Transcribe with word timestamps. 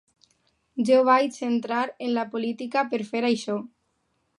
Jo 0.89 1.01
vaig 1.09 1.37
entrar 1.49 1.85
en 2.07 2.13
la 2.19 2.27
política 2.35 2.89
per 2.95 3.05
fer 3.15 3.27
això. 3.33 3.65